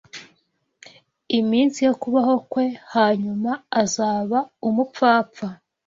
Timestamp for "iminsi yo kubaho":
1.39-2.33